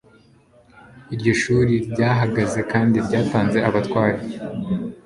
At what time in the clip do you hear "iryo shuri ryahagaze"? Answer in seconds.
1.13-2.59